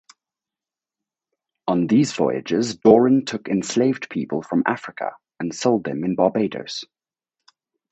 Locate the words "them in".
5.83-6.15